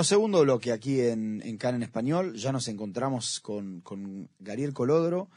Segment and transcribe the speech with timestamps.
[0.00, 2.34] Bueno, segundo bloque aquí en, en CAN en español.
[2.34, 5.28] Ya nos encontramos con, con Gabriel Colodro,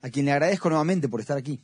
[0.00, 1.60] a quien le agradezco nuevamente por estar aquí.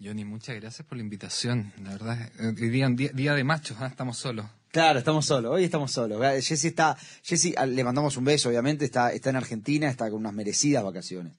[0.00, 1.72] Johnny, muchas gracias por la invitación.
[1.82, 3.88] La verdad, hoy día, día, día de machos, ¿ah?
[3.88, 4.46] estamos solos.
[4.70, 6.20] Claro, estamos solos, hoy estamos solos.
[6.40, 10.20] Jessy está, Jessy, ah, le mandamos un beso, obviamente, está, está en Argentina, está con
[10.20, 11.32] unas merecidas vacaciones.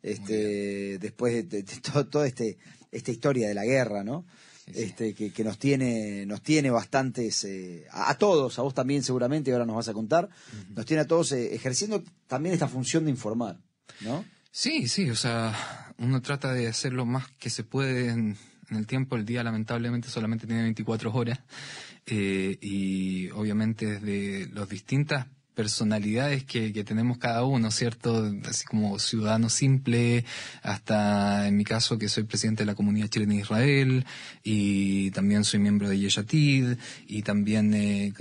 [0.00, 2.56] Este, después de, todo, todo, este,
[2.92, 4.24] esta historia de la guerra, ¿no?
[4.72, 9.52] Este, que, que, nos tiene, nos tiene bastantes, eh, a, todos, a vos también seguramente,
[9.52, 10.30] ahora nos vas a contar,
[10.74, 13.58] nos tiene a todos eh, ejerciendo también esta función de informar,
[14.00, 14.24] ¿no?
[14.50, 18.38] Sí, sí, o sea, uno trata de hacer lo más que se puede en,
[18.70, 19.16] el tiempo.
[19.16, 21.40] El día lamentablemente solamente tiene 24 horas
[22.06, 28.32] eh, y obviamente desde las distintas personalidades que, tenemos cada uno, ¿cierto?
[28.48, 30.24] Así como ciudadano simple,
[30.62, 34.06] hasta en mi caso que soy presidente de la comunidad chilena de Israel
[34.42, 38.12] y también soy miembro de Yeshatid y también eh,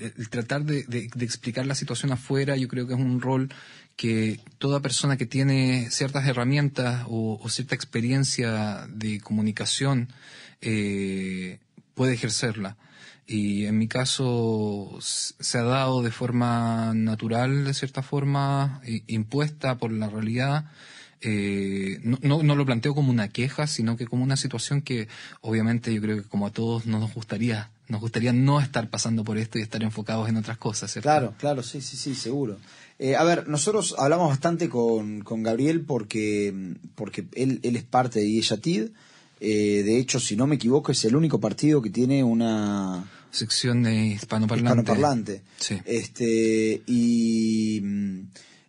[0.00, 3.50] el tratar de, de, explicar la situación afuera yo creo que es un rol
[3.98, 10.08] que toda persona que tiene ciertas herramientas o, cierta experiencia de comunicación
[10.60, 11.58] eh,
[11.94, 12.76] puede ejercerla.
[13.30, 19.92] Y en mi caso se ha dado de forma natural, de cierta forma, impuesta por
[19.92, 20.64] la realidad.
[21.20, 25.08] Eh, no, no, lo planteo como una queja, sino que como una situación que
[25.42, 29.24] obviamente yo creo que como a todos no nos gustaría, nos gustaría no estar pasando
[29.24, 30.90] por esto y estar enfocados en otras cosas.
[30.90, 31.06] ¿cierto?
[31.06, 32.56] Claro, claro, sí, sí, sí, seguro.
[32.98, 38.20] Eh, a ver, nosotros hablamos bastante con, con Gabriel porque, porque él, él es parte
[38.20, 38.88] de Yeshatid.
[39.40, 43.82] Eh, de hecho, si no me equivoco, es el único partido que tiene una sección
[43.82, 44.80] de hispanoparlante.
[44.80, 45.42] hispanoparlante.
[45.58, 45.78] Sí.
[45.84, 47.82] Este, y,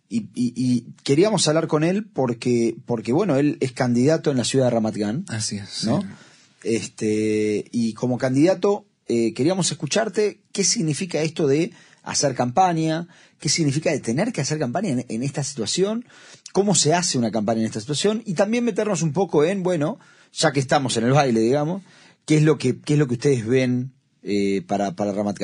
[0.08, 4.66] y, y, queríamos hablar con él porque, porque, bueno, él es candidato en la ciudad
[4.66, 5.24] de Ramat Gan.
[5.28, 5.84] Así es.
[5.84, 6.02] ¿no?
[6.62, 11.72] Este, y como candidato, eh, queríamos escucharte qué significa esto de
[12.02, 16.04] hacer campaña, qué significa de tener que hacer campaña en, esta situación,
[16.52, 19.98] cómo se hace una campaña en esta situación y también meternos un poco en, bueno,
[20.32, 21.82] ya que estamos en el baile, digamos,
[22.26, 23.92] qué es lo que, qué es lo que ustedes ven
[24.22, 25.38] eh, para, para Ramat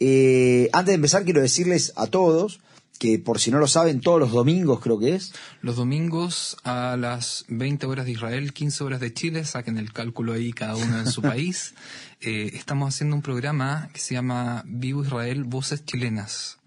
[0.00, 2.60] eh, antes de empezar, quiero decirles a todos
[2.98, 5.32] que por si no lo saben, todos los domingos creo que es.
[5.60, 10.32] Los domingos a las 20 horas de Israel, 15 horas de Chile, saquen el cálculo
[10.32, 11.74] ahí cada uno en su país.
[12.20, 16.58] Eh, estamos haciendo un programa que se llama Vivo Israel, Voces Chilenas.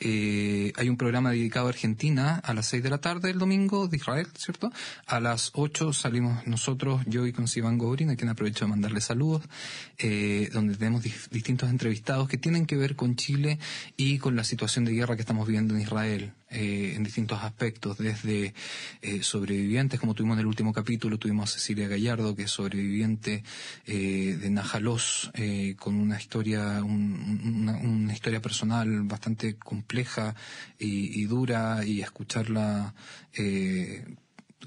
[0.00, 3.88] Eh, hay un programa dedicado a Argentina a las 6 de la tarde el domingo
[3.88, 4.70] de Israel, ¿cierto?
[5.06, 9.00] A las 8 salimos nosotros, yo y con Sivan Gobrin, a quien aprovecho de mandarle
[9.00, 9.42] saludos,
[9.98, 13.58] eh, donde tenemos distintos entrevistados que tienen que ver con Chile
[13.96, 16.32] y con la situación de guerra que estamos viviendo en Israel.
[16.54, 18.54] Eh, en distintos aspectos, desde
[19.02, 23.42] eh, sobrevivientes, como tuvimos en el último capítulo, tuvimos a Cecilia Gallardo, que es sobreviviente
[23.86, 25.32] eh, de Najalos,
[25.78, 30.36] con una historia, una, historia personal bastante compleja
[30.78, 32.94] y, y dura, y escucharla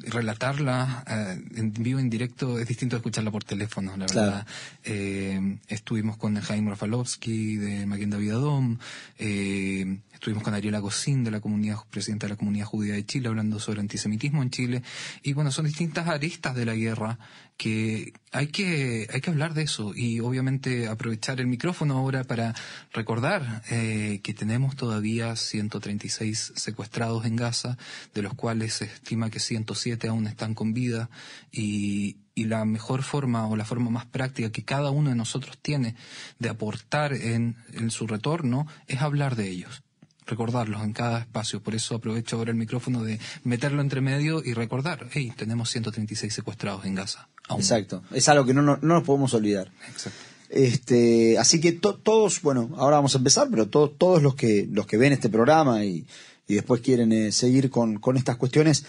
[0.06, 4.48] relatarla eh, en vivo, en directo, es distinto de escucharla por teléfono, la verdad.
[4.84, 8.78] Eh, estuvimos con Jaime Rafalovsky de Maquenda Vidadom,
[9.18, 13.28] eh, estuvimos con Ariela Gocín de la comunidad, presidenta de la comunidad judía de Chile,
[13.28, 14.84] hablando sobre antisemitismo en Chile.
[15.24, 17.18] Y bueno, son distintas aristas de la guerra
[17.58, 22.54] que hay que, hay que hablar de eso y obviamente aprovechar el micrófono ahora para
[22.94, 27.78] recordar eh, que tenemos todavía 136 secuestrados en Gaza,
[28.14, 31.10] de los cuales se estima que 107 aún están con vida
[31.52, 35.58] y, y la mejor forma o la forma más práctica que cada uno de nosotros
[35.60, 35.96] tiene
[36.38, 39.84] de aportar en, en su retorno es hablar de ellos
[40.28, 41.62] recordarlos en cada espacio.
[41.62, 46.34] Por eso aprovecho ahora el micrófono de meterlo entre medio y recordar, hey, tenemos 136
[46.34, 47.28] secuestrados en Gaza.
[47.50, 49.72] Exacto, es algo que no, no, nos podemos olvidar.
[49.90, 50.20] Exacto.
[50.50, 54.98] Este, así que todos, bueno, ahora vamos a empezar, pero todos los que, los que
[54.98, 56.06] ven este programa y,
[56.48, 58.86] y después quieren eh, seguir con, con estas cuestiones,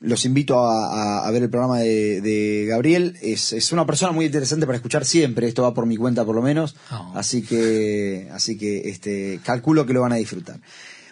[0.00, 3.16] los invito a, a, ver el programa de, de Gabriel.
[3.22, 5.48] Es, es, una persona muy interesante para escuchar siempre.
[5.48, 6.76] Esto va por mi cuenta, por lo menos.
[6.90, 7.12] Oh.
[7.14, 10.60] Así que, así que, este, calculo que lo van a disfrutar.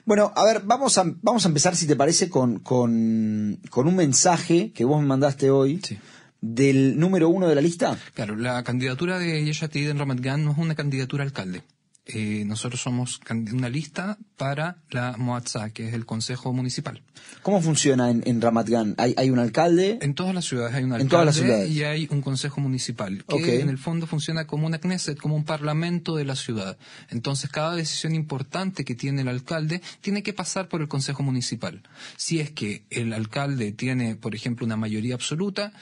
[0.04, 3.96] Bueno, a ver, vamos a, vamos a empezar, si te parece, con, con, con un
[3.96, 5.80] mensaje que vos me mandaste hoy.
[5.82, 5.98] Sí
[6.42, 7.96] del número uno de la lista?
[8.14, 11.62] Claro, la candidatura de Yeshatid en Ramat Gan no es una candidatura a alcalde.
[12.04, 17.00] Eh, nosotros somos una lista para la Moatza, que es el Consejo Municipal.
[17.42, 18.94] ¿Cómo funciona en, en Ramat Gan?
[18.98, 19.98] ¿Hay, ¿Hay, un alcalde?
[20.02, 21.70] En todas las ciudades hay un alcalde en todas las ciudades.
[21.70, 25.44] y hay un Consejo Municipal, que en el fondo funciona como una Knesset, como un
[25.44, 26.76] parlamento de la ciudad.
[27.08, 31.82] Entonces, cada decisión importante que tiene el alcalde tiene que pasar por el Consejo Municipal.
[32.16, 35.72] Si es que el alcalde tiene, por ejemplo, una mayoría absoluta,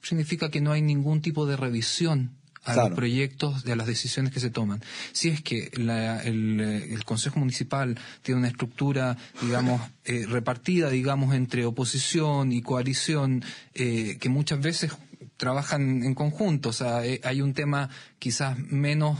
[0.00, 2.30] significa que no hay ningún tipo de revisión
[2.66, 4.82] a los proyectos, a las decisiones que se toman.
[5.12, 12.52] Si es que el, Consejo Municipal tiene una estructura, digamos, eh, repartida, digamos, entre oposición
[12.52, 14.92] y coalición, eh, que muchas veces
[15.36, 19.18] trabajan en conjunto, o sea, eh, hay un tema quizás menos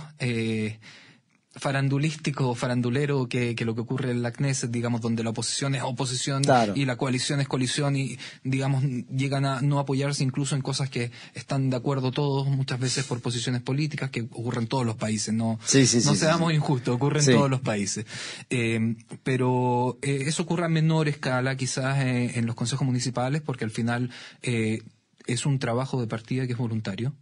[1.56, 6.42] farandulístico farandulero que, lo que ocurre en la Knesset, digamos, donde la oposición es oposición
[6.74, 11.10] y la coalición es coalición y, digamos, llegan a no apoyarse incluso en cosas que
[11.34, 15.34] están de acuerdo todos, muchas veces por posiciones políticas que ocurren en todos los países,
[15.34, 15.58] no,
[16.04, 18.06] no seamos injustos, ocurre en todos los países.
[18.50, 23.64] Eh, pero eh, eso ocurre a menor escala quizás eh, en los consejos municipales porque
[23.64, 24.10] al final
[24.42, 27.14] es un trabajo de partida que es voluntario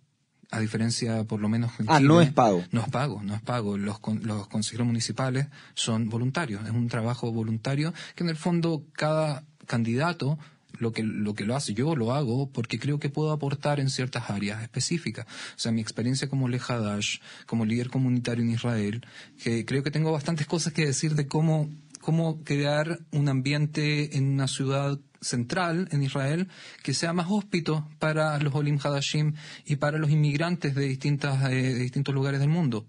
[0.50, 2.64] a diferencia por lo menos en Ah, no es pago.
[2.70, 3.76] No es pago, no es pago.
[3.76, 9.44] Los, los consejeros municipales son voluntarios, es un trabajo voluntario que en el fondo cada
[9.66, 10.38] candidato
[10.78, 13.90] lo que, lo que lo hace, yo lo hago porque creo que puedo aportar en
[13.90, 15.26] ciertas áreas específicas.
[15.26, 19.06] O sea, mi experiencia como Lejadash, como líder comunitario en Israel,
[19.42, 21.70] que creo que tengo bastantes cosas que decir de cómo,
[22.04, 26.48] cómo crear un ambiente en una ciudad central en Israel
[26.82, 29.34] que sea más hóspito para los Olim Hadashim
[29.64, 32.84] y para los inmigrantes de, distintas, eh, de distintos lugares del mundo.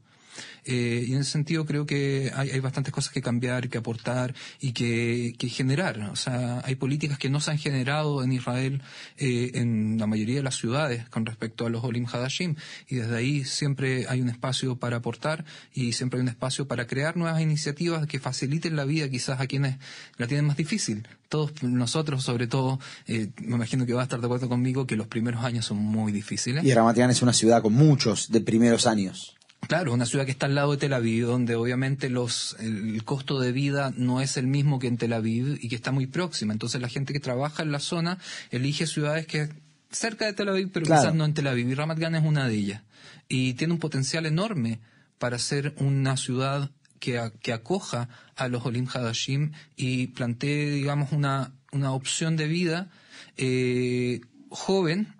[0.65, 4.33] Eh, y en ese sentido creo que hay, hay, bastantes cosas que cambiar, que aportar
[4.59, 5.99] y que, que, generar.
[6.11, 8.81] O sea, hay políticas que no se han generado en Israel
[9.17, 12.55] eh, en la mayoría de las ciudades con respecto a los Olim Hadashim.
[12.87, 16.87] Y desde ahí siempre hay un espacio para aportar y siempre hay un espacio para
[16.87, 19.77] crear nuevas iniciativas que faciliten la vida quizás a quienes
[20.17, 21.07] la tienen más difícil.
[21.29, 24.95] Todos nosotros, sobre todo, eh, me imagino que va a estar de acuerdo conmigo que
[24.95, 26.63] los primeros años son muy difíciles.
[26.63, 29.34] Y Ramatián es una ciudad con muchos de primeros años.
[29.67, 33.39] Claro, una ciudad que está al lado de Tel Aviv, donde obviamente los, el, costo
[33.39, 36.53] de vida no es el mismo que en Tel Aviv y que está muy próxima.
[36.53, 38.17] Entonces la gente que trabaja en la zona
[38.51, 39.49] elige ciudades que
[39.91, 41.69] cerca de Tel Aviv, pero quizás no en Tel Aviv.
[41.69, 42.81] Y Ramat Gan es una de ellas.
[43.27, 44.79] Y tiene un potencial enorme
[45.17, 51.53] para ser una ciudad que, que acoja a los Olim Hadashim y plantee, digamos, una,
[51.71, 52.89] una opción de vida
[53.37, 55.13] eh, joven,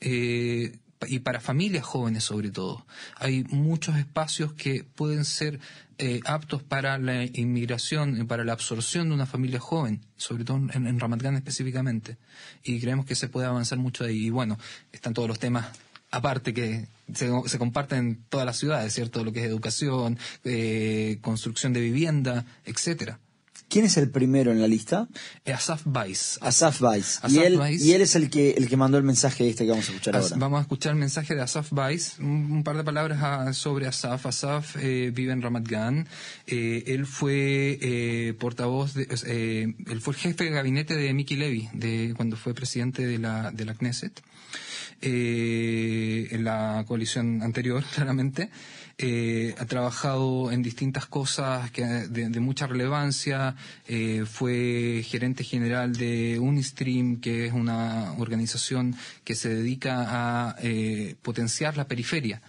[0.00, 2.86] eh, y para familias jóvenes sobre todo.
[3.16, 5.60] Hay muchos espacios que pueden ser
[5.98, 10.86] eh, aptos para la inmigración, para la absorción de una familia joven, sobre todo en,
[10.86, 12.16] en Ramat específicamente.
[12.62, 14.26] Y creemos que se puede avanzar mucho ahí.
[14.26, 14.58] Y bueno,
[14.92, 15.66] están todos los temas
[16.10, 19.24] aparte que se, se, comparten en todas las ciudades, ¿cierto?
[19.24, 23.20] Lo que es educación, eh, construcción de vivienda, etcétera.
[23.68, 25.08] ¿Quién es el primero en la lista?
[25.44, 26.38] Eh, Asaf Weiss.
[26.40, 27.20] Asaf Weiss.
[27.28, 29.86] y, él, y él es el que, el que mandó el mensaje este que vamos
[29.88, 30.36] a escuchar ahora.
[30.36, 32.18] Vamos a escuchar el mensaje de Asaf Weiss.
[32.18, 34.24] Un, par de palabras ah, sobre Asaf.
[34.24, 36.08] Asaf eh, vive en Ramat Gan.
[36.46, 39.02] Eh, él fue portavoz, de,
[39.86, 43.50] él fue el jefe de gabinete de Miki Levy de, cuando fue presidente de la,
[43.50, 44.22] de la Knesset.
[45.02, 48.48] en la coalición anterior, claramente.
[49.00, 53.54] Eh, ha trabajado en distintas cosas que, de, mucha relevancia,
[53.86, 61.14] eh, fue gerente general de Unistream, que es una organización que se dedica a eh,
[61.22, 62.42] potenciar la periferia.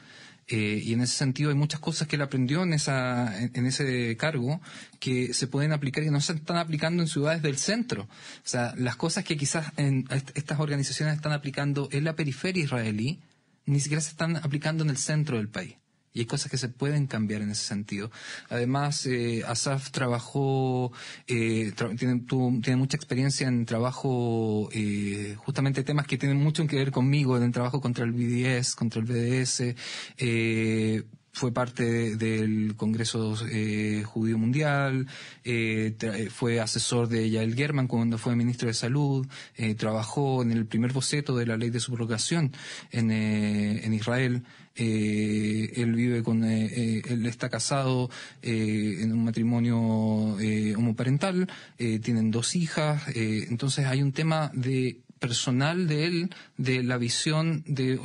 [0.47, 4.59] y en ese sentido hay muchas cosas que él aprendió en, esa, ese cargo
[4.99, 8.03] que se pueden aplicar y que no se están aplicando en ciudades del centro.
[8.03, 13.19] O sea, las cosas que quizás en estas organizaciones están aplicando en la periferia israelí,
[13.67, 15.75] ni siquiera se están aplicando en el centro del país
[16.13, 18.11] y hay cosas que se pueden cambiar en ese sentido.
[18.49, 20.91] Además, eh, Asaf trabajó,
[21.27, 22.21] eh, tiene,
[22.61, 27.51] tiene mucha experiencia en trabajo, eh, justamente temas que tienen mucho que ver conmigo, en
[27.51, 29.75] trabajo contra el BDS, contra el BDS,
[30.17, 35.07] eh, fue parte del Congreso eh, Judío Mundial,
[35.43, 35.95] eh,
[36.31, 40.91] fue asesor de Yael German cuando fue ministro de Salud, eh, trabajó en el primer
[40.91, 42.51] boceto de la ley de subrogación
[42.91, 44.43] en, en Israel.
[44.75, 48.09] Él vive con, él está casado
[48.41, 56.29] en un matrimonio homoparental, tienen dos hijas, entonces hay un tema de personal de él
[56.57, 57.99] de la visión de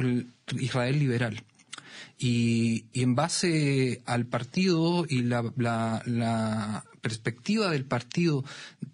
[0.58, 1.42] Israel liberal.
[2.18, 8.44] Y, en base al partido y la, perspectiva del partido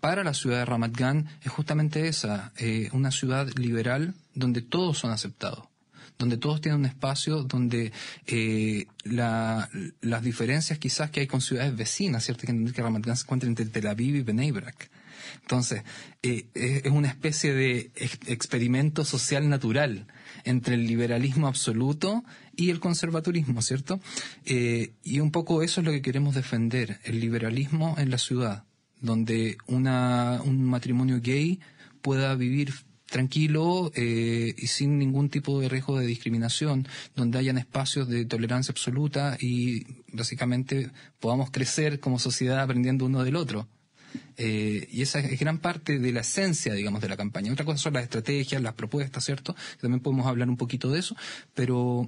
[0.01, 4.99] para la ciudad de Ramat Gan es justamente esa, eh, una ciudad liberal donde todos
[4.99, 5.70] son aceptados
[6.21, 7.93] donde todos tienen un espacio donde
[8.27, 12.47] eh, las diferencias quizás que hay con ciudades vecinas, ¿cierto?
[12.47, 12.83] Que, que
[13.17, 14.91] se encuentra entre Tel Aviv y Bnei Brak.
[15.43, 15.83] Entonces,
[16.23, 17.91] eh, es una especie de
[18.27, 20.07] experimento social natural
[20.45, 22.23] entre el liberalismo absoluto
[22.55, 23.99] y el conservaturismo, ¿cierto?
[24.45, 28.65] Eh, y un poco eso es lo que queremos defender, el liberalismo en la ciudad,
[29.01, 31.61] donde una, un matrimonio gay
[32.03, 32.75] pueda vivir
[33.11, 38.73] tranquilo eh, y sin ningún tipo de riesgo de discriminación, donde hayan espacios de tolerancia
[38.73, 43.69] absoluta y básicamente podamos crecer como sociedad aprendiendo uno del otro.
[44.37, 47.53] Eh, y esa es gran parte de la esencia, digamos, de la campaña.
[47.53, 49.55] Otra cosa son las estrategias, las propuestas, ¿cierto?
[49.81, 51.17] También podemos hablar un poquito de eso,
[51.55, 52.07] pero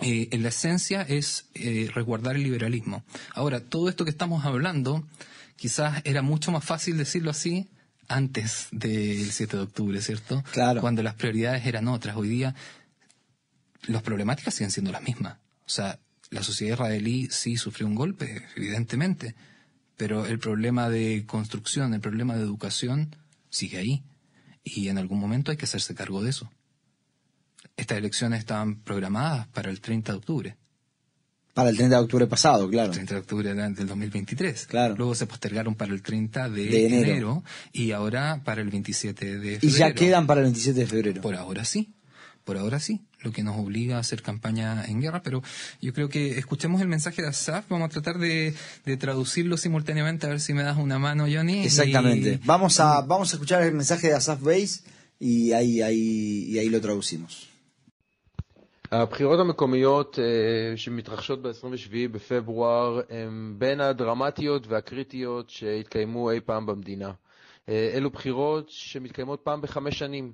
[0.00, 3.02] eh, en la esencia es eh, resguardar el liberalismo.
[3.34, 5.04] Ahora, todo esto que estamos hablando,
[5.56, 7.68] quizás era mucho más fácil decirlo así
[8.10, 10.42] antes del 7 de octubre, ¿cierto?
[10.52, 10.80] Claro.
[10.80, 12.16] Cuando las prioridades eran otras.
[12.16, 12.54] Hoy día,
[13.86, 15.38] las problemáticas siguen siendo las mismas.
[15.64, 15.98] O sea,
[16.30, 19.36] la sociedad israelí sí sufrió un golpe, evidentemente,
[19.96, 23.14] pero el problema de construcción, el problema de educación
[23.48, 24.02] sigue ahí.
[24.64, 26.50] Y en algún momento hay que hacerse cargo de eso.
[27.76, 30.56] Estas elecciones estaban programadas para el 30 de octubre.
[31.54, 32.88] Para el 30 de octubre pasado, claro.
[32.90, 34.66] El 30 de octubre del 2023.
[34.66, 34.94] Claro.
[34.96, 37.10] Luego se postergaron para el 30 de, De enero.
[37.10, 37.44] enero.
[37.72, 39.58] y ahora para el 27 de febrero.
[39.62, 41.20] Y ya quedan para el 27 de febrero.
[41.22, 41.92] Por ahora sí.
[42.44, 43.00] Por ahora sí.
[43.22, 45.22] Lo que nos obliga a hacer campaña en guerra.
[45.22, 45.42] Pero
[45.82, 47.66] yo creo que escuchemos el mensaje de Asaf.
[47.68, 48.54] Vamos a tratar de,
[48.86, 50.26] de traducirlo simultáneamente.
[50.26, 51.64] A ver si me das una mano, Johnny.
[51.64, 52.38] Exactamente.
[52.42, 54.80] Y- Vamos a, vamos a escuchar el mensaje de Asaf Base
[55.18, 57.49] y ahí, ahí, y ahí lo traducimos.
[58.92, 67.12] הבחירות המקומיות אה, שמתרחשות ב-27 בפברואר הן בין הדרמטיות והקריטיות שהתקיימו אי פעם במדינה.
[67.68, 70.32] אה, אלו בחירות שמתקיימות פעם בחמש שנים.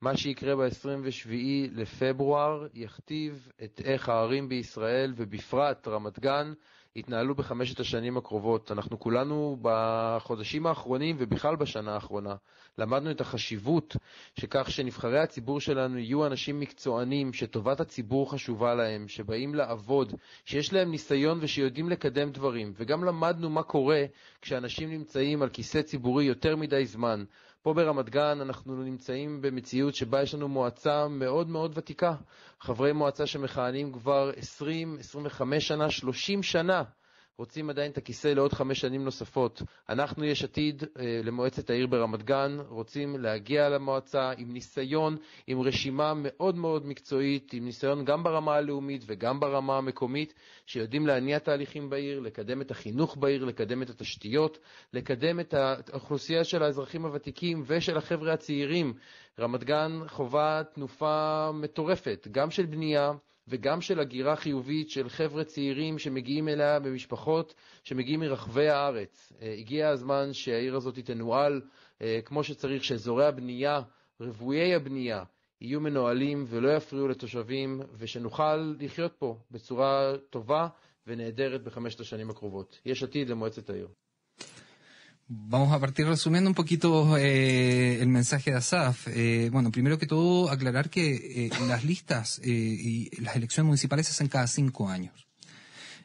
[0.00, 1.30] מה שיקרה ב-27
[1.72, 6.52] לפברואר יכתיב את איך הערים בישראל, ובפרט רמת גן,
[6.96, 8.72] יתנהלו בחמשת השנים הקרובות.
[8.72, 12.34] אנחנו כולנו בחודשים האחרונים ובכלל בשנה האחרונה
[12.78, 13.96] למדנו את החשיבות
[14.40, 20.12] שכך שנבחרי הציבור שלנו יהיו אנשים מקצוענים, שטובת הציבור חשובה להם, שבאים לעבוד,
[20.44, 22.72] שיש להם ניסיון ושיודעים לקדם דברים.
[22.76, 24.04] וגם למדנו מה קורה
[24.42, 27.24] כשאנשים נמצאים על כיסא ציבורי יותר מדי זמן.
[27.64, 32.14] פה ברמת גן אנחנו נמצאים במציאות שבה יש לנו מועצה מאוד מאוד ותיקה.
[32.60, 36.82] חברי מועצה שמכהנים כבר 20, 25 שנה, 30 שנה.
[37.38, 39.62] רוצים עדיין את הכיסא לעוד חמש שנים נוספות.
[39.88, 46.12] אנחנו, יש עתיד, אה, למועצת העיר ברמת גן, רוצים להגיע למועצה עם ניסיון, עם רשימה
[46.16, 50.34] מאוד מאוד מקצועית, עם ניסיון גם ברמה הלאומית וגם ברמה המקומית,
[50.66, 54.58] שיודעים להניע תהליכים בעיר, לקדם את החינוך בעיר, לקדם את התשתיות,
[54.92, 58.94] לקדם את האוכלוסייה של האזרחים הוותיקים ושל החבר'ה הצעירים.
[59.38, 63.12] רמת גן חווה תנופה מטורפת, גם של בנייה,
[63.48, 69.32] וגם של הגירה חיובית של חבר'ה צעירים שמגיעים אליה במשפחות שמגיעים מרחבי הארץ.
[69.42, 71.62] אה, הגיע הזמן שהעיר הזאת תנוהל
[72.02, 73.80] אה, כמו שצריך, שאזורי הבנייה,
[74.20, 75.24] רוויי הבנייה,
[75.60, 80.68] יהיו מנוהלים ולא יפריעו לתושבים, ושנוכל לחיות פה בצורה טובה
[81.06, 82.80] ונהדרת בחמשת השנים הקרובות.
[82.86, 83.88] יש עתיד למועצת העיר.
[85.26, 89.08] Vamos a partir resumiendo un poquito eh, el mensaje de Asaf.
[89.08, 94.06] Eh, bueno, primero que todo, aclarar que eh, las listas eh, y las elecciones municipales
[94.06, 95.26] se hacen cada cinco años.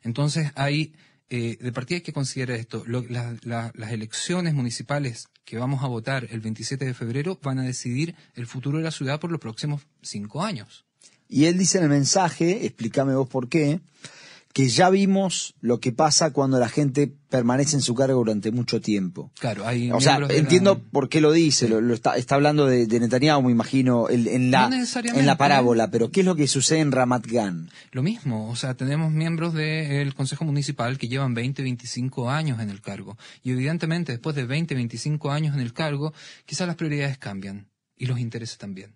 [0.04, 0.94] Entonces, hay,
[1.30, 2.86] de partida que considerar esto.
[2.88, 8.48] Las elecciones municipales que vamos a votar el 27 de febrero van a decidir el
[8.48, 10.86] futuro de la ciudad por los próximos cinco años.
[11.28, 13.82] Y él dice en el mensaje, explícame vos por qué,
[14.60, 18.82] que ya vimos lo que pasa cuando la gente permanece en su cargo durante mucho
[18.82, 19.32] tiempo.
[19.40, 22.66] Claro, hay O sea, la- entiendo por qué lo dice, lo, lo está, está hablando
[22.66, 25.22] de, de Netanyahu, me imagino, el- en, la, No necesariamente.
[25.22, 27.70] en la parábola, pero ¿qué es lo que sucede en Ramat Gan?
[27.94, 32.70] Lo mismo, o sea, tenemos miembros del Consejo Municipal que llevan 20, 25 años en
[32.70, 33.18] el cargo.
[33.44, 36.14] Y evidentemente, después de 20, 25 años en el cargo,
[36.46, 38.96] quizás las prioridades cambian y los intereses también.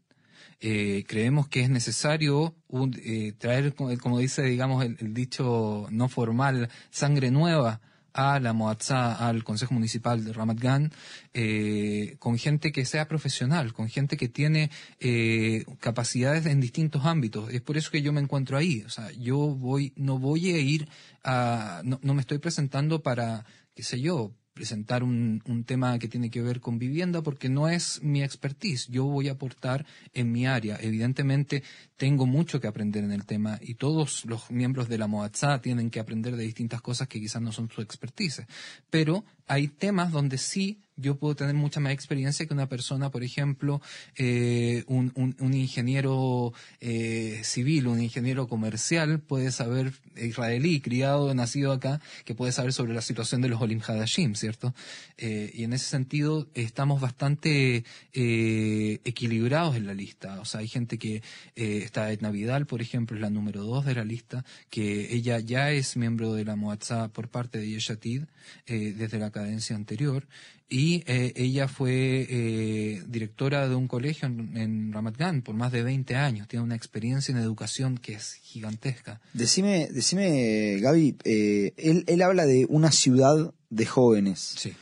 [0.62, 5.88] Eh, creemos que es necesario un- eh, traer, como como dice, digamos, el, el dicho
[5.92, 7.82] no formal, sangre nueva
[8.14, 10.92] a la Moatzá, al Consejo Municipal de Ramat Gan,
[11.34, 14.70] eh, con gente que sea profesional, con gente que tiene
[15.00, 17.52] eh, capacidades en distintos ámbitos.
[17.52, 18.84] Es por eso que yo me encuentro ahí.
[18.86, 20.88] O sea, yo voy, no voy a ir
[21.24, 23.46] a, no, no me estoy presentando para,
[23.76, 27.70] qué sé yo, presentar un, un tema que tiene que ver con vivienda porque no
[27.70, 28.88] es mi expertise.
[28.90, 30.78] Yo voy a aportar en mi área.
[30.80, 31.64] Evidentemente
[31.98, 35.90] tengo mucho que aprender en el tema y todos los miembros de la Moatzá tienen
[35.90, 38.46] que aprender de distintas cosas que quizás no son su expertise.
[38.90, 43.24] Pero hay temas donde sí yo puedo tener mucha más experiencia que una persona, por
[43.24, 43.82] ejemplo,
[44.18, 52.00] eh, un, un- ingeniero eh, civil, un ingeniero comercial, puede saber, israelí, criado, nacido acá,
[52.26, 54.74] que puede saber sobre la situación de los Olim Hadashim, ¿cierto?
[55.18, 57.84] Eh, y en ese sentido estamos bastante
[58.14, 60.40] equilibrados en la lista.
[60.40, 61.22] O sea, hay gente que
[61.56, 65.72] está Edna Vidal, por ejemplo, es la número dos de la lista, que ella ya
[65.72, 68.24] es miembro de la Moatzá por parte de Yeshatid
[68.68, 70.28] desde la cadencia anterior.
[70.74, 75.72] Y eh, ella fue eh, directora de un colegio en, en, Ramat Gan por más
[75.72, 76.48] de 20 años.
[76.48, 79.22] Tiene una experiencia en educación que es gigantesca.
[79.34, 84.56] Decime, decime Gaby, eh, él, él habla de una ciudad de jóvenes.
[84.58, 84.74] Sí.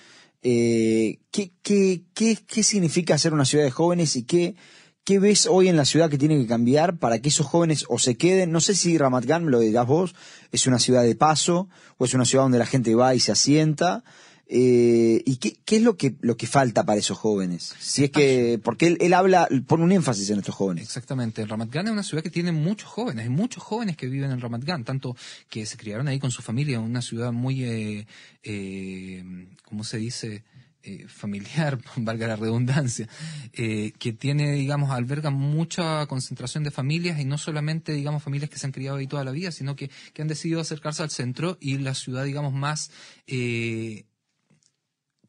[0.42, 4.56] ¿qué, qué, qué, ¿Qué significa ser una ciudad de jóvenes y qué,
[5.04, 8.00] ¿Qué ves hoy en la ciudad que tiene que cambiar para que esos jóvenes o
[8.00, 8.54] se queden?
[8.54, 10.16] No sé si Ramat Gan, me lo dirás vos,
[10.54, 11.68] es una ciudad de paso
[11.98, 14.06] o es una ciudad donde la gente va y se asienta
[14.54, 17.74] eh, ¿Y qué, qué, es lo que, lo que falta para esos jóvenes?
[17.80, 20.84] Si es que, porque él, él habla, pone un énfasis en estos jóvenes.
[20.84, 21.46] Exactamente.
[21.46, 24.42] Ramat Gan es una ciudad que tiene muchos jóvenes, hay muchos jóvenes que viven en
[24.42, 25.16] Ramat Gan, tanto
[25.50, 28.08] que se criaron ahí con su familia, una ciudad muy, eh,
[28.44, 29.24] eh,
[29.64, 30.44] ¿cómo se dice?
[30.84, 33.08] Eh, familiar, valga la redundancia,
[33.54, 38.58] eh, que tiene, digamos, alberga mucha concentración de familias y no solamente, digamos, familias que
[38.58, 41.60] se han criado ahí toda la vida, sino que, que han decidido acercarse al centro
[41.62, 42.90] y la ciudad, digamos, más
[43.28, 44.06] eh,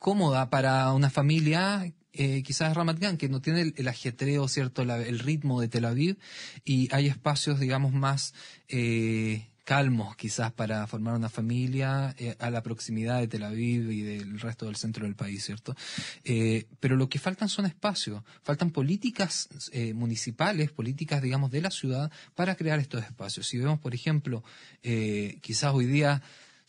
[0.03, 5.19] cómoda para una familia eh, quizás Ramat Gan, que no tiene el, ajetreo, ¿cierto?, el
[5.19, 6.19] ritmo de Tel Aviv,
[6.63, 8.35] y hay espacios, digamos, más
[8.69, 14.03] eh, calmos, quizás, para formar una familia eh, a la proximidad de Tel Aviv y
[14.03, 15.77] del resto del centro del país, ¿cierto?
[16.25, 21.71] Eh, pero lo que faltan son espacios, faltan políticas eh, municipales, políticas, digamos, de la
[21.71, 23.47] ciudad para crear estos espacios.
[23.47, 24.43] Si vemos, por ejemplo,
[25.41, 26.23] quizás hoy día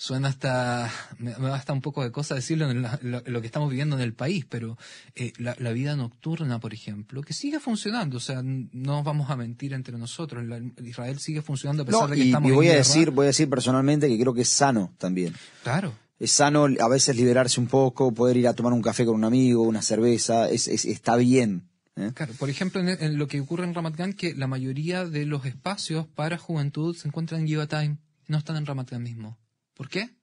[0.04, 3.96] suena hasta, me, da hasta un poco de cosa decirlo en lo, que estamos viviendo
[3.96, 4.78] en el país, pero
[5.16, 9.72] eh, la, vida nocturna, por ejemplo, que sigue funcionando, o sea, no vamos a mentir
[9.72, 10.44] entre nosotros,
[10.84, 13.50] Israel sigue funcionando a pesar de que estamos y voy a decir, voy a decir
[13.50, 15.34] personalmente que creo que es sano también.
[15.64, 15.94] Claro.
[16.20, 19.24] Es sano a veces liberarse un poco, poder ir a tomar un café con un
[19.24, 21.70] amigo, una cerveza, es, está bien.
[21.96, 22.12] ¿eh?
[22.14, 25.46] Claro, por ejemplo, en, lo que ocurre en Ramat Gan, que la mayoría de los
[25.46, 29.38] espacios para juventud se encuentran en Yiva Time, no están en Ramat Gan mismo.
[29.74, 30.16] ¿Por qué?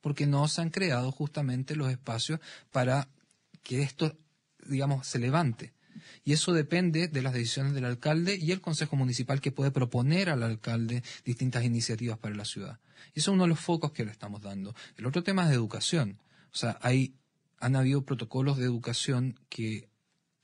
[0.00, 2.40] Porque no se han creado justamente los espacios
[2.70, 3.08] para
[3.62, 4.16] que esto,
[4.66, 5.74] digamos, se levante.
[6.24, 10.30] Y eso depende de las decisiones del alcalde y el Consejo Municipal que puede proponer
[10.30, 12.80] al alcalde distintas iniciativas para la ciudad.
[13.14, 14.74] Y eso es uno de los focos que le estamos dando.
[14.96, 16.20] El otro tema es de educación.
[16.52, 17.14] O sea, hay,
[17.58, 19.88] han habido protocolos de educación que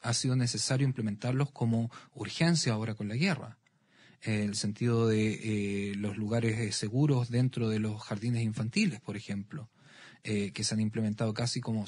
[0.03, 3.59] ha sido necesario implementarlos como urgencia ahora con la guerra
[4.25, 9.71] el sentido de eh, los lugares eh, seguros dentro de los jardines infantiles, por ejemplo,
[10.23, 11.85] eh, que se han implementado casi como,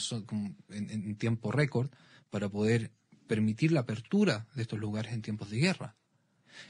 [0.69, 1.91] en, tiempo récord
[2.29, 2.93] para poder
[3.27, 5.97] permitir la apertura de estos lugares en tiempos de guerra.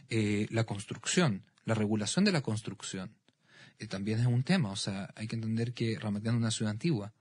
[0.09, 3.11] la construcción, la regulación de la construcción,
[3.89, 4.71] también es un tema.
[4.71, 7.13] O sea, hay que entender que Ramat es una ciudad antigua.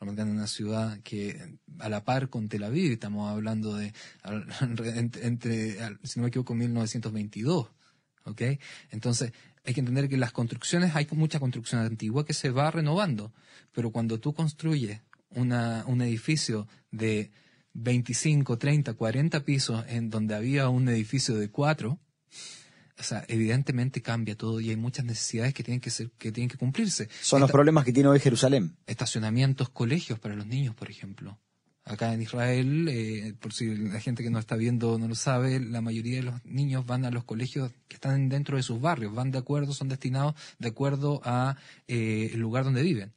[0.00, 3.92] Ramat es una ciudad que a la par con Tel Aviv, estamos hablando de
[5.22, 7.68] entre, si no me equivoco, 1922.
[8.28, 8.42] ¿Ok?
[8.90, 9.32] Entonces,
[9.64, 13.32] hay que entender que las construcciones, hay mucha construcción antigua que se va renovando,
[13.72, 17.30] pero cuando tú construyes una, un edificio de
[17.74, 21.98] 25, 30, 40 pisos en donde había un edificio de 4,
[22.98, 26.48] o sea, evidentemente cambia todo y hay muchas necesidades que tienen que ser, que tienen
[26.48, 27.08] que cumplirse.
[27.20, 28.76] Son los problemas que tiene hoy Jerusalén.
[28.86, 31.38] Estacionamientos, colegios para los niños, por ejemplo
[31.88, 35.58] acá en Israel, eh, por si la gente que no está viendo no lo sabe,
[35.60, 39.14] la mayoría de los niños van a los colegios que están dentro de sus barrios,
[39.14, 43.12] van de acuerdo, son destinados de acuerdo a eh, el lugar donde viven.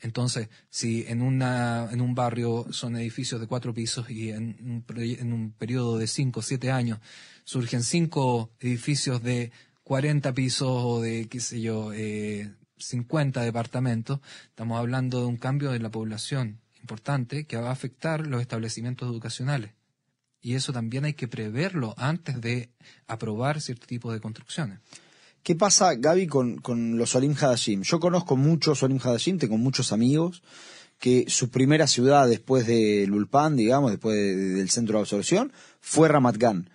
[0.00, 4.84] Entonces, si en, una, en un barrio son edificios de cuatro pisos y en un,
[4.96, 7.00] en un periodo de cinco o siete años
[7.44, 9.50] surgen cinco edificios de
[9.82, 15.70] 40 pisos o de, qué sé yo, eh, 50 departamentos, estamos hablando de un cambio
[15.70, 19.72] de la población importante que va a afectar los establecimientos educacionales.
[20.42, 22.68] Y eso también hay que preverlo antes de
[23.06, 24.80] aprobar cierto tipo de construcciones.
[25.42, 27.82] ¿Qué pasa, Gaby, con, con los Olim Hadashim?
[27.82, 30.42] Yo conozco muchos Olim Hadashim, tengo muchos amigos
[30.98, 36.36] que su primera ciudad después de Lulpan, digamos, después del centro de absorción, fue Ramat
[36.36, 36.68] Gan.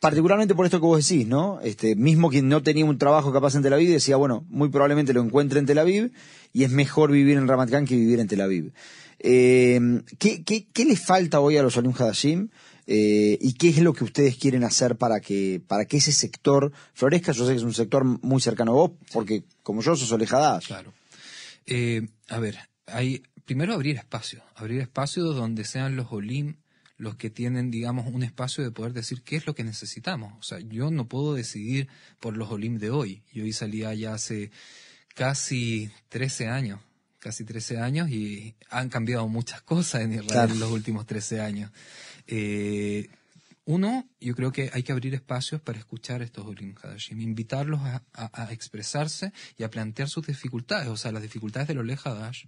[0.00, 1.60] Particularmente por esto que vos decís, ¿no?
[1.62, 5.12] Este, mismo quien no tenía un trabajo capaz en Tel Aviv decía, bueno, muy probablemente
[5.12, 6.12] lo encuentre en Tel Aviv
[6.52, 8.72] y es mejor vivir en Ramat Gan que vivir en Tel Aviv.
[9.24, 9.80] Eh,
[10.18, 12.48] ¿qué, qué, le falta hoy a los Olim Hadashim?
[12.88, 16.72] Eh, ¿Y qué es lo que ustedes quieren hacer para que, para que ese sector
[16.92, 17.30] florezca?
[17.30, 20.66] Yo sé que es un sector muy cercano a vos, porque como yo sos Olejadash.
[20.66, 20.92] Claro.
[21.66, 26.56] Eh, a ver, hay, primero abrir espacio, abrir espacio donde sean los Olim
[26.96, 30.34] los que tienen, digamos, un espacio de poder decir qué es lo que necesitamos.
[30.38, 31.88] O sea, yo no puedo decidir
[32.20, 33.22] por los Olim de hoy.
[33.32, 34.52] Yo hoy salía ya hace
[35.14, 36.80] casi 13 años
[37.22, 41.70] casi 13 años y han cambiado muchas cosas en Israel en los últimos 13 años.
[42.26, 43.08] Eh,
[43.64, 47.80] uno, yo creo que hay que abrir espacios para escuchar a estos Olim Hadashim, invitarlos
[47.80, 52.46] a, expresarse y a plantear sus dificultades, o sea, las dificultades del Ole Hadash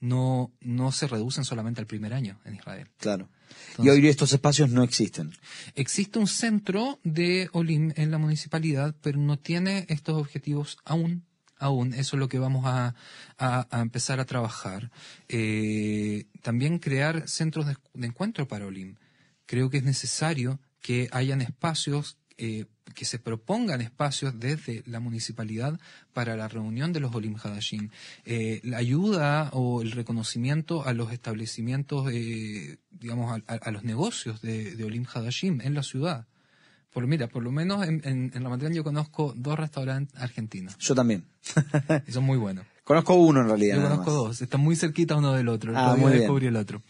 [0.00, 2.88] no, no se reducen solamente al primer año en Israel.
[2.98, 3.28] Claro.
[3.78, 5.32] y hoy estos espacios no existen.
[5.76, 11.24] Existe un centro de Olim en la municipalidad, pero no tiene estos objetivos aún.
[11.58, 12.94] Aún, eso es lo que vamos a,
[13.72, 14.90] empezar a trabajar.
[15.28, 18.96] Eh, también crear centros de, de encuentro para Olim.
[19.46, 25.80] Creo que es necesario que hayan espacios eh, que se propongan espacios desde la municipalidad
[26.12, 27.90] para la reunión de los Olim Hadashim.
[28.24, 34.82] Eh, la ayuda o el reconocimiento a los establecimientos, eh, digamos, a, los negocios de,
[34.84, 36.26] Olim Hadashim en la ciudad.
[36.96, 40.78] Por, mira, por lo menos en, en, en yo conozco dos restaurantes argentinos.
[40.78, 41.26] Yo también.
[42.06, 42.64] y son muy buenos.
[42.84, 43.76] Conozco uno en realidad.
[43.76, 44.40] Yo conozco dos.
[44.40, 45.74] Están muy cerquita uno del otro.
[45.76, 46.82] Ah, muy el otro.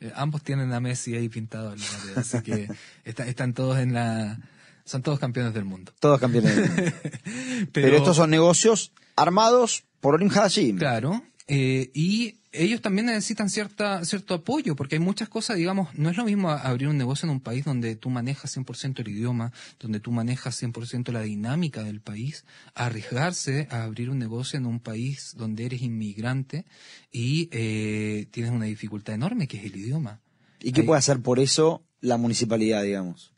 [0.00, 2.68] Eh, ambos tienen a Messi ahí pintado en la así que
[3.04, 4.38] están todos en la
[4.84, 5.94] son todos campeones del mundo.
[5.98, 6.92] Todos campeones del mundo.
[7.72, 10.76] Pero, estos son negocios armados por Olim Hadashim.
[10.76, 11.22] Claro.
[11.46, 16.16] Eh, y ellos también necesitan cierta, cierto apoyo, porque hay muchas cosas, digamos, no es
[16.16, 20.00] lo mismo abrir un negocio en un país donde tú manejas 100% el idioma, donde
[20.00, 25.34] tú manejas 100% la dinámica del país, arriesgarse a abrir un negocio en un país
[25.36, 26.64] donde eres inmigrante
[27.10, 30.20] y eh, tienes una dificultad enorme que es el idioma.
[30.62, 33.33] ¿Y qué puede hacer por eso la municipalidad, digamos?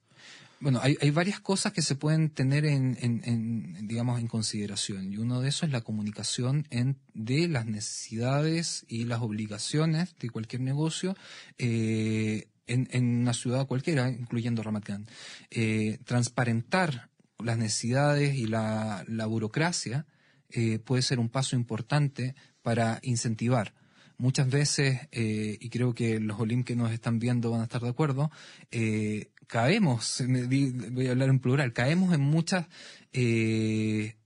[0.59, 5.13] Bueno, hay, hay, varias cosas que se pueden tener en, en, digamos, en consideración.
[5.13, 10.31] Y uno de esos es la comunicación en, de las necesidades y las obligaciones de
[10.31, 11.15] cualquier negocio
[11.59, 14.89] eh, en, en, una ciudad cualquiera, incluyendo Ramat
[15.51, 20.07] eh, transparentar las necesidades y la, la burocracia
[20.51, 23.75] eh, puede ser un paso importante para incentivar
[24.19, 27.83] muchas veces, eh, y creo que los Olim que nos están viendo van a estar
[27.83, 28.31] de acuerdo,
[28.71, 30.23] eh, caemos,
[30.91, 32.67] voy a hablar en plural, caemos en muchas,
[33.13, 34.17] eh,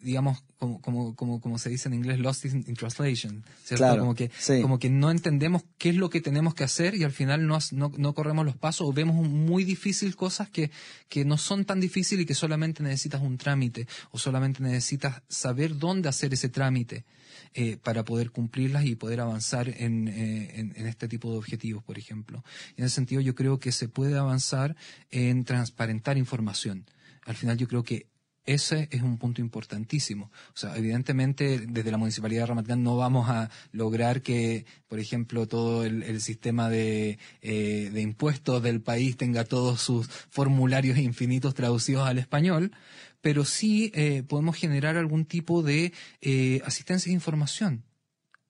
[0.00, 3.98] digamos, como, como, como, como, se dice en inglés, lost in, translation, ¿cierto?
[3.98, 4.30] como, que,
[4.60, 7.58] como que no entendemos qué es lo que tenemos que hacer y al final no,
[7.72, 10.70] no, no corremos los pasos o vemos muy difícil cosas que,
[11.08, 15.76] que no son tan difíciles y que solamente necesitas un trámite o solamente necesitas saber
[15.76, 17.04] dónde hacer ese trámite.
[17.52, 21.82] Eh, para poder cumplirlas y poder avanzar en, eh, en, en, este tipo de objetivos,
[21.82, 22.44] por ejemplo.
[22.76, 24.76] En ese sentido, yo creo que se puede avanzar
[25.10, 26.86] en transparentar información.
[27.24, 28.06] Al final, yo creo que
[28.54, 30.30] ese es un punto importantísimo.
[30.54, 35.46] O sea, evidentemente, desde la Municipalidad de Ramatgan no vamos a lograr que, por ejemplo,
[35.46, 42.08] todo el, sistema de, eh, de, impuestos del país tenga todos sus formularios infinitos traducidos
[42.08, 42.72] al español,
[43.20, 47.84] pero sí eh, podemos generar algún tipo de eh, asistencia de información.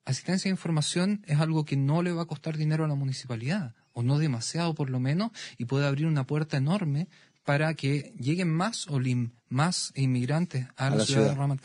[0.07, 3.75] Asistencia de información es algo que no le va a costar dinero a la municipalidad,
[3.93, 7.09] o no demasiado por lo menos, y puede abrir una puerta enorme
[7.51, 11.61] para que lleguen más OLIM, más inmigrantes a, la, ciudad, de Ramat